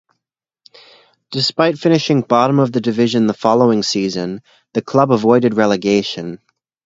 [1.29, 4.41] Despite finishing bottom of the division the following season,
[4.73, 6.39] the club avoided relegation.